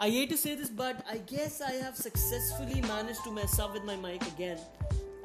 [0.00, 3.74] I hate to say this, but I guess I have successfully managed to mess up
[3.74, 4.56] with my mic again.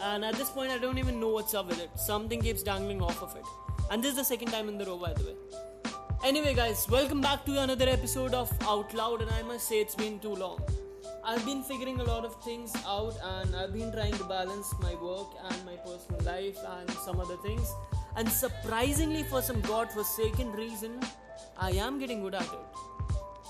[0.00, 1.90] And at this point, I don't even know what's up with it.
[1.94, 3.44] Something keeps dangling off of it.
[3.90, 5.34] And this is the second time in the row, by the way.
[6.24, 9.94] Anyway, guys, welcome back to another episode of Out Loud, and I must say it's
[9.94, 10.62] been too long.
[11.22, 14.94] I've been figuring a lot of things out, and I've been trying to balance my
[14.94, 17.70] work and my personal life and some other things.
[18.16, 20.98] And surprisingly, for some god-forsaken reason,
[21.58, 22.91] I am getting good at it.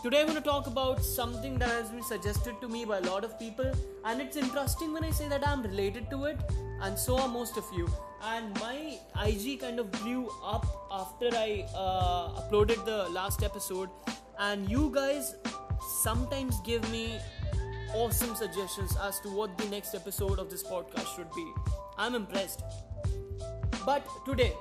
[0.03, 3.02] Today I'm going to talk about something that has been suggested to me by a
[3.02, 3.70] lot of people,
[4.05, 6.41] and it's interesting when I say that I'm related to it,
[6.80, 7.88] and so are most of you.
[8.25, 13.91] And my IG kind of blew up after I uh, uploaded the last episode,
[14.41, 15.37] and you guys
[16.03, 17.20] sometimes give me
[17.95, 21.47] awesome suggestions as to what the next episode of this podcast should be.
[21.97, 22.64] I'm impressed.
[23.87, 24.53] But today,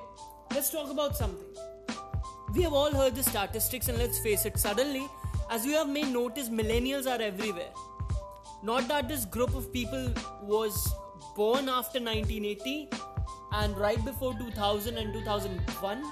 [0.54, 1.48] let's talk about something.
[2.54, 5.08] We have all heard the statistics, and let's face it, suddenly
[5.52, 7.72] as you have may notice, millennials are everywhere.
[8.62, 10.94] Not that this group of people was
[11.36, 12.88] born after 1980
[13.52, 16.02] and right before 2000 and 2001,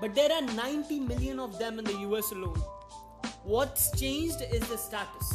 [0.00, 2.62] but there are 90 million of them in the US alone.
[3.42, 5.34] What's changed is the status.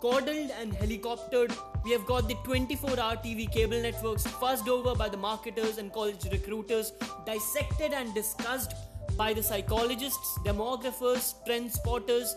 [0.00, 5.08] Coddled and helicoptered, we have got the 24 hour TV cable networks fussed over by
[5.08, 6.92] the marketers and college recruiters,
[7.24, 8.74] dissected and discussed
[9.16, 12.36] by the psychologists, demographers, trend spotters,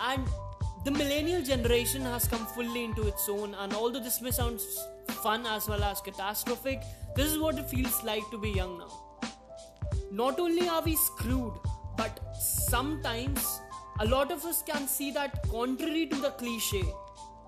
[0.00, 0.26] and
[0.84, 3.54] the millennial generation has come fully into its own.
[3.54, 4.60] And although this may sound
[5.22, 6.80] fun as well as catastrophic
[7.14, 9.30] this is what it feels like to be young now.
[10.10, 11.52] Not only are we screwed
[11.96, 13.60] but sometimes
[14.00, 16.84] a lot of us can see that contrary to the cliche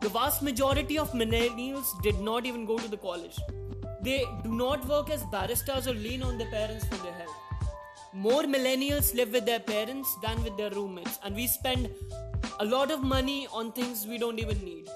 [0.00, 3.38] the vast majority of millennials did not even go to the college.
[4.02, 7.41] They do not work as barristers or lean on their parents for their help
[8.14, 11.88] more millennials live with their parents than with their roommates and we spend
[12.60, 14.88] a lot of money on things we don't even need.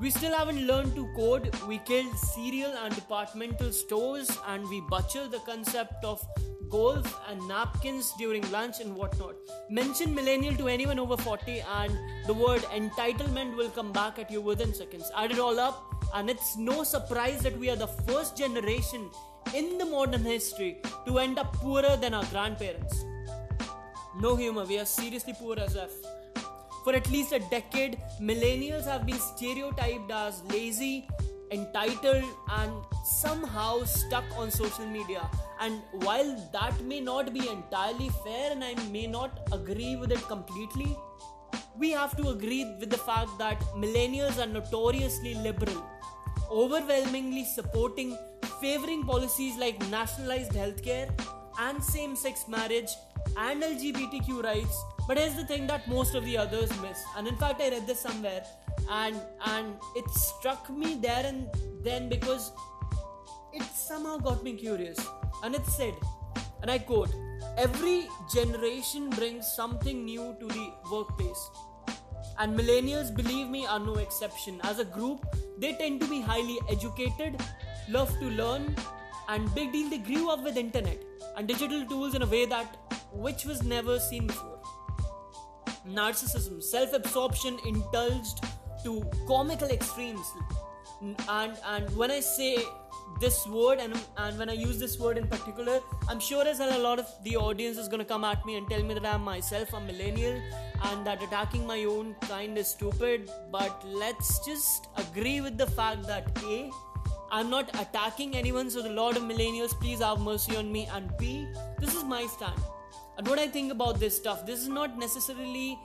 [0.00, 1.54] We still haven't learned to code.
[1.68, 6.26] We kill cereal and departmental stores, and we butcher the concept of
[6.70, 9.34] golf and napkins during lunch and whatnot.
[9.68, 11.92] Mention millennial to anyone over 40, and
[12.26, 15.12] the word entitlement will come back at you within seconds.
[15.14, 19.10] Add it all up, and it's no surprise that we are the first generation
[19.54, 23.04] in the modern history to end up poorer than our grandparents.
[24.20, 25.90] No humor, we are seriously poor as F.
[26.84, 31.08] For at least a decade, millennials have been stereotyped as lazy,
[31.50, 32.72] entitled, and
[33.04, 35.28] somehow stuck on social media.
[35.60, 40.22] And while that may not be entirely fair and I may not agree with it
[40.28, 40.96] completely,
[41.78, 45.84] we have to agree with the fact that millennials are notoriously liberal,
[46.50, 48.16] overwhelmingly supporting,
[48.60, 51.08] favoring policies like nationalized healthcare
[51.58, 52.90] and same sex marriage
[53.36, 54.84] and LGBTQ rights.
[55.06, 57.02] But here's the thing that most of the others miss.
[57.16, 58.44] And in fact, I read this somewhere,
[58.88, 61.48] and and it struck me there and
[61.82, 62.52] then because
[63.52, 64.98] it somehow got me curious.
[65.42, 65.94] And it said,
[66.62, 67.10] and I quote:
[67.56, 71.50] "Every generation brings something new to the workplace."
[72.38, 74.60] And millennials, believe me, are no exception.
[74.64, 75.26] As a group,
[75.58, 77.42] they tend to be highly educated,
[77.88, 78.74] love to learn,
[79.28, 80.98] and big deal they grew up with internet
[81.36, 82.76] and digital tools in a way that
[83.12, 84.58] which was never seen before.
[85.88, 88.44] Narcissism, self absorption indulged
[88.84, 90.26] to comical extremes.
[91.28, 92.58] And, and when I say
[93.20, 96.78] this word and, and when I use this word in particular, I'm sure as a
[96.78, 99.72] lot of the audience is gonna come at me and tell me that I'm myself
[99.72, 100.40] a millennial
[100.84, 103.30] and that attacking my own kind is stupid.
[103.50, 106.70] But let's just agree with the fact that A,
[107.30, 110.88] I'm not attacking anyone, so the Lord of Millennials, please have mercy on me.
[110.92, 111.46] And B,
[111.78, 112.60] this is my stand
[113.20, 114.46] and what I think about this stuff.
[114.46, 115.78] This is not necessarily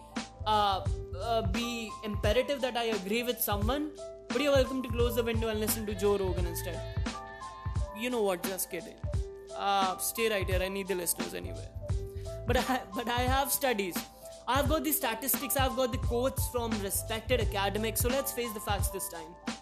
[0.48, 0.86] uh,
[1.22, 3.92] uh, be imperative that I agree with someone,
[4.30, 6.80] but you're welcome to close the window and listen to Joe Rogan instead.
[7.98, 8.42] You know what?
[8.44, 8.96] Just kidding.
[9.54, 10.62] Uh, stay right here.
[10.62, 11.68] I need the listeners anyway.
[12.48, 13.98] But I, but I have studies.
[14.48, 15.58] I've got the statistics.
[15.58, 18.00] I've got the quotes from respected academics.
[18.00, 19.55] So let's face the facts this time.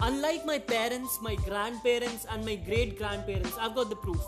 [0.00, 4.22] Unlike my parents, my grandparents, and my great grandparents, I've got the proof.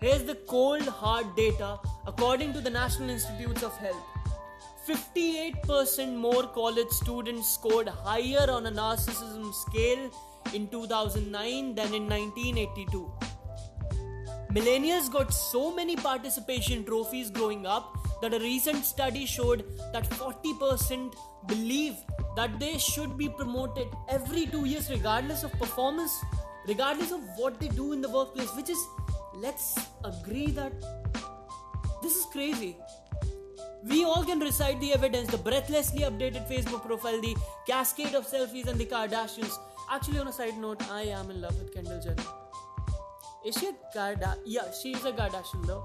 [0.00, 4.02] Here's the cold hard data according to the National Institutes of Health.
[4.88, 10.10] 58% more college students scored higher on a narcissism scale
[10.54, 13.12] in 2009 than in 1982.
[14.52, 21.14] Millennials got so many participation trophies growing up that a recent study showed that 40%
[21.46, 21.94] believe
[22.38, 26.12] that they should be promoted every two years, regardless of performance,
[26.68, 28.82] regardless of what they do in the workplace, which is
[29.34, 29.66] let's
[30.04, 30.72] agree that
[32.02, 32.76] this is crazy.
[33.84, 37.36] We all can recite the evidence, the breathlessly updated Facebook profile, the
[37.66, 39.58] cascade of selfies, and the Kardashians.
[39.90, 42.28] Actually, on a side note, I am in love with Kendall Jenner.
[43.44, 44.38] Is she a Kardashian?
[44.44, 45.84] Yeah, she is a Kardashian though.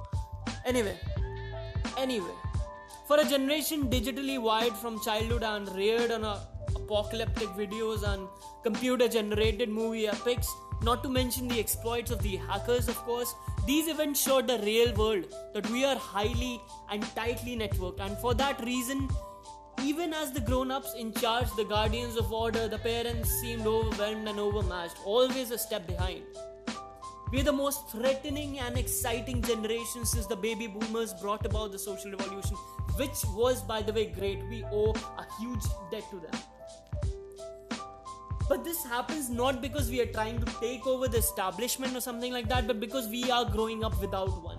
[0.65, 0.97] Anyway,
[1.97, 2.37] anyway,
[3.07, 6.23] for a generation digitally wired from childhood and reared on
[6.75, 8.27] apocalyptic videos and
[8.63, 10.47] computer generated movie epics,
[10.81, 13.33] not to mention the exploits of the hackers, of course,
[13.65, 16.61] these events showed the real world that we are highly
[16.91, 19.09] and tightly networked, and for that reason,
[19.81, 24.27] even as the grown ups in charge, the guardians of order, the parents seemed overwhelmed
[24.27, 26.23] and overmatched, always a step behind.
[27.31, 32.11] We're the most threatening and exciting generation since the baby boomers brought about the social
[32.11, 32.55] revolution,
[32.97, 34.39] which was, by the way, great.
[34.49, 36.39] We owe a huge debt to them.
[38.49, 42.33] But this happens not because we are trying to take over the establishment or something
[42.33, 44.57] like that, but because we are growing up without one.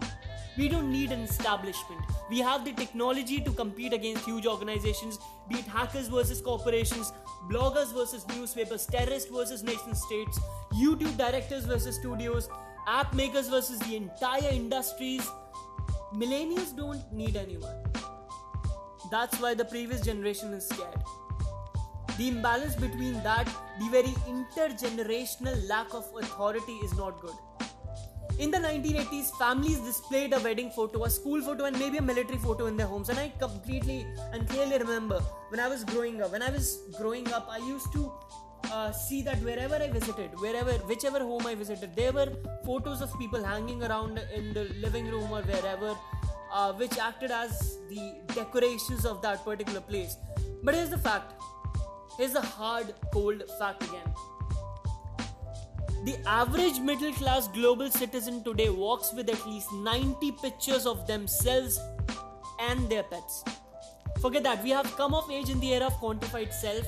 [0.57, 2.01] We don't need an establishment.
[2.31, 7.13] We have the technology to compete against huge organizations, be it hackers versus corporations,
[7.51, 10.41] bloggers versus newspapers, terrorists versus nation states,
[10.73, 12.49] YouTube directors versus studios,
[12.87, 15.29] app makers versus the entire industries.
[16.15, 17.75] Millennials don't need anyone.
[19.11, 21.03] That's why the previous generation is scared.
[22.17, 23.47] The imbalance between that,
[23.79, 27.35] the very intergenerational lack of authority is not good.
[28.39, 32.39] In the 1980s, families displayed a wedding photo, a school photo, and maybe a military
[32.39, 33.09] photo in their homes.
[33.09, 36.33] And I completely and clearly remember when I was growing up.
[36.33, 38.13] When I was growing up, I used to
[38.73, 42.33] uh, see that wherever I visited, wherever, whichever home I visited, there were
[42.65, 45.95] photos of people hanging around in the living room or wherever,
[46.55, 50.17] uh, which acted as the decorations of that particular place.
[50.63, 51.35] But here's the fact
[52.17, 54.15] Here's the hard, cold fact again.
[56.05, 61.81] The average middle class global citizen today walks with at least 90 pictures of themselves
[62.61, 63.43] and their pets.
[64.21, 66.87] Forget that, we have come of age in the era of quantified self,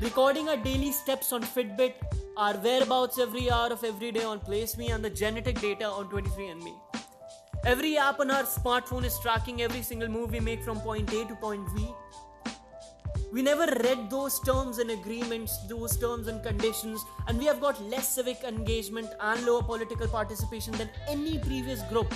[0.00, 1.94] recording our daily steps on Fitbit,
[2.36, 6.87] our whereabouts every hour of every day on PlaceMe, and the genetic data on 23andMe.
[7.64, 11.24] Every app on our smartphone is tracking every single move we make from point A
[11.26, 11.88] to point B.
[13.30, 17.82] we never read those terms and agreements, those terms and conditions, and we have got
[17.82, 22.12] less civic engagement and lower political participation than any previous group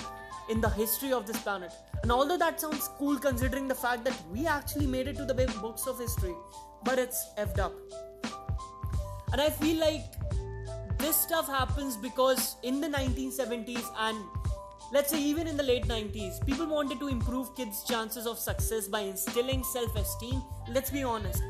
[0.49, 1.71] in the history of this planet.
[2.01, 5.33] And although that sounds cool considering the fact that we actually made it to the
[5.33, 6.33] big books of history,
[6.83, 7.73] but it's effed up.
[9.31, 10.03] And I feel like
[10.97, 14.17] this stuff happens because in the 1970s and
[14.93, 18.87] Let's say, even in the late 90s, people wanted to improve kids' chances of success
[18.87, 20.43] by instilling self esteem.
[20.69, 21.41] Let's be honest.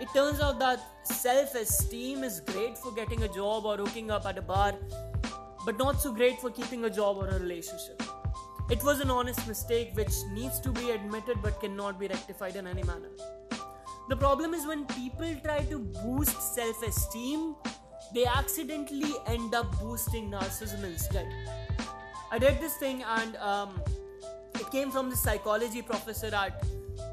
[0.00, 4.26] It turns out that self esteem is great for getting a job or hooking up
[4.26, 4.74] at a bar,
[5.66, 8.00] but not so great for keeping a job or a relationship.
[8.70, 12.68] It was an honest mistake which needs to be admitted but cannot be rectified in
[12.68, 13.10] any manner.
[14.08, 17.56] The problem is when people try to boost self esteem,
[18.14, 21.26] they accidentally end up boosting narcissism instead.
[22.32, 23.78] I did this thing and um,
[24.54, 26.64] it came from the psychology professor at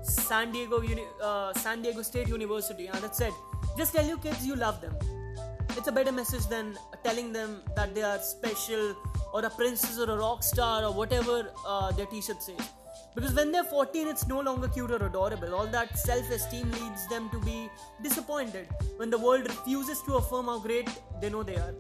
[0.02, 3.34] San Diego Uni- uh, San Diego State University and it said
[3.78, 4.96] just tell your kids you love them.
[5.76, 8.96] It's a better message than telling them that they are special
[9.34, 12.70] or a princess or a rock star or whatever uh, their t-shirt says.
[13.14, 15.54] Because when they're 14, it's no longer cute or adorable.
[15.54, 17.70] All that self esteem leads them to be
[18.02, 20.90] disappointed when the world refuses to affirm how great
[21.22, 21.74] they know they are.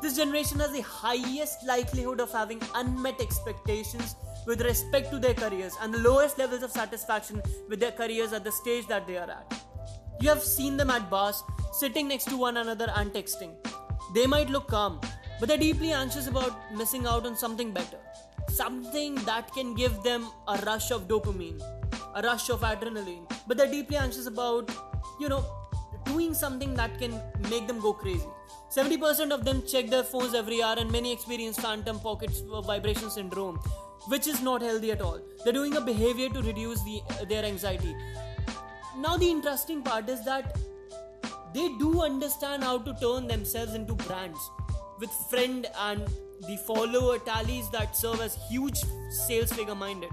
[0.00, 4.16] This generation has the highest likelihood of having unmet expectations
[4.46, 8.42] with respect to their careers and the lowest levels of satisfaction with their careers at
[8.42, 9.62] the stage that they are at.
[10.20, 11.42] You have seen them at bars,
[11.72, 13.54] sitting next to one another and texting.
[14.14, 15.00] They might look calm,
[15.38, 17.98] but they're deeply anxious about missing out on something better.
[18.48, 21.60] Something that can give them a rush of dopamine,
[22.14, 23.30] a rush of adrenaline.
[23.46, 24.70] But they're deeply anxious about,
[25.20, 25.44] you know,
[26.12, 28.28] doing something that can make them go crazy.
[28.70, 32.30] 70% of them check their phones every hour, and many experience phantom pocket
[32.66, 33.56] vibration syndrome,
[34.08, 35.20] which is not healthy at all.
[35.44, 37.94] They're doing a behavior to reduce the, their anxiety.
[38.98, 40.56] Now, the interesting part is that
[41.52, 44.38] they do understand how to turn themselves into brands
[45.00, 46.06] with friend and
[46.46, 48.78] the follower tallies that serve as huge
[49.10, 50.10] sales figure minded.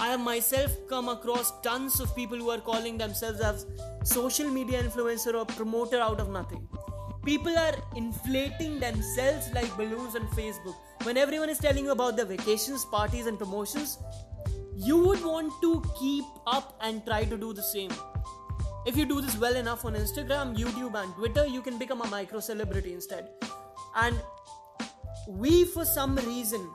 [0.00, 3.66] I have myself come across tons of people who are calling themselves as
[4.04, 6.68] social media influencer or promoter out of nothing.
[7.24, 10.76] People are inflating themselves like balloons on Facebook.
[11.02, 13.98] When everyone is telling you about their vacations, parties, and promotions,
[14.76, 17.90] you would want to keep up and try to do the same.
[18.86, 22.06] If you do this well enough on Instagram, YouTube, and Twitter, you can become a
[22.06, 23.30] micro celebrity instead.
[23.96, 24.16] And
[25.26, 26.70] we, for some reason,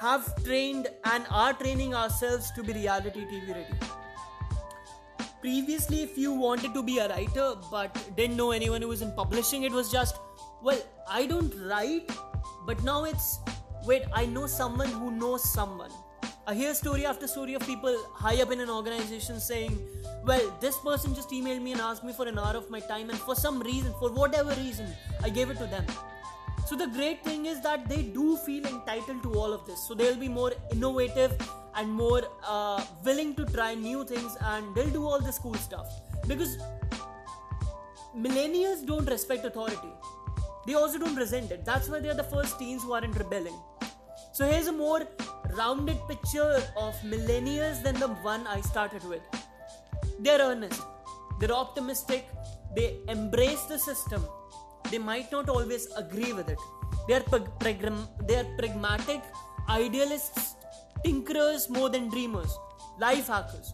[0.00, 3.74] have trained and are training ourselves to be reality TV ready.
[5.42, 9.12] Previously, if you wanted to be a writer but didn't know anyone who was in
[9.12, 10.16] publishing, it was just,
[10.62, 12.10] well, I don't write,
[12.66, 13.40] but now it's,
[13.84, 15.90] wait, I know someone who knows someone.
[16.46, 19.78] I hear story after story of people high up in an organization saying,
[20.24, 23.10] well, this person just emailed me and asked me for an hour of my time,
[23.10, 24.86] and for some reason, for whatever reason,
[25.22, 25.84] I gave it to them.
[26.70, 29.80] So the great thing is that they do feel entitled to all of this.
[29.88, 31.32] So they'll be more innovative
[31.74, 35.88] and more uh, willing to try new things and they'll do all this cool stuff.
[36.28, 36.58] Because
[38.16, 39.92] millennials don't respect authority.
[40.64, 41.64] They also don't resent it.
[41.64, 43.58] That's why they're the first teens who aren't rebelling.
[44.30, 45.08] So here's a more
[45.56, 49.22] rounded picture of millennials than the one I started with.
[50.20, 50.82] They're earnest,
[51.40, 52.28] they're optimistic,
[52.76, 54.24] they embrace the system,
[54.90, 56.58] they might not always agree with it.
[57.06, 57.48] They are, prag-
[58.26, 59.22] they are pragmatic,
[59.68, 60.54] idealists,
[61.04, 62.56] tinkerers more than dreamers,
[62.98, 63.72] life hackers.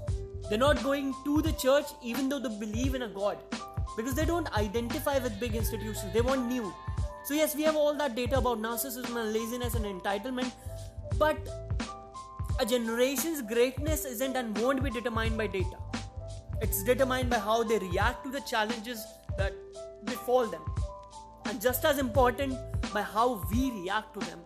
[0.48, 3.38] They're not going to the church even though they believe in a God
[3.96, 6.72] because they don't identify with big institutions, they want new.
[7.24, 10.52] So, yes, we have all that data about narcissism and laziness and entitlement,
[11.18, 11.36] but
[12.60, 15.76] a generation's greatness isn't and won't be determined by data.
[16.60, 19.04] It's determined by how they react to the challenges
[19.36, 19.52] that
[20.04, 20.62] befall them
[21.48, 22.54] and just as important
[22.92, 24.40] by how we react to them.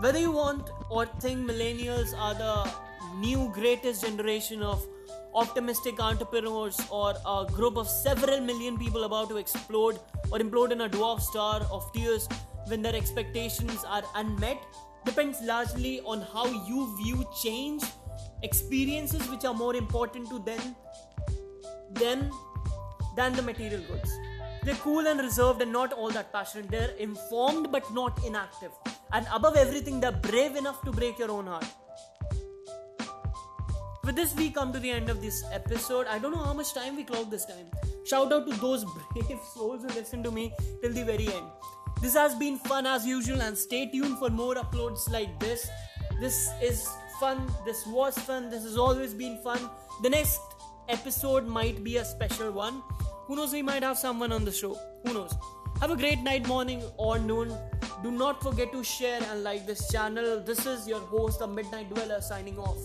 [0.00, 2.70] Whether you want or think millennials are the
[3.18, 4.86] new greatest generation of
[5.34, 9.98] optimistic entrepreneurs or a group of several million people about to explode
[10.30, 12.28] or implode in a dwarf star of tears
[12.66, 14.58] when their expectations are unmet
[15.04, 17.82] depends largely on how you view change,
[18.42, 20.76] experiences which are more important to them,
[21.92, 22.30] them
[23.16, 24.10] than the material goods.
[24.66, 26.68] They're cool and reserved and not all that passionate.
[26.68, 28.72] They're informed but not inactive.
[29.12, 31.66] And above everything, they're brave enough to break your own heart.
[34.02, 36.08] With this, we come to the end of this episode.
[36.08, 37.66] I don't know how much time we clocked this time.
[38.06, 41.46] Shout out to those brave souls who listen to me till the very end.
[42.02, 45.70] This has been fun as usual, and stay tuned for more uploads like this.
[46.20, 46.88] This is
[47.20, 47.46] fun.
[47.64, 48.50] This was fun.
[48.50, 49.70] This has always been fun.
[50.02, 50.40] The next
[50.88, 52.82] episode might be a special one.
[53.26, 54.78] Who knows, we might have someone on the show.
[55.04, 55.34] Who knows?
[55.80, 57.52] Have a great night, morning, or noon.
[58.04, 60.40] Do not forget to share and like this channel.
[60.40, 62.78] This is your host, the Midnight Dweller, signing off.